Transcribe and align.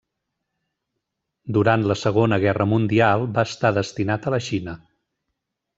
Durant 1.57 1.85
la 1.91 1.97
Segona 2.05 2.41
Guerra 2.47 2.69
Mundial, 2.73 3.29
va 3.39 3.47
estar 3.53 3.75
destinat 3.79 4.25
a 4.25 4.35
la 4.37 4.45
Xina. 4.49 4.81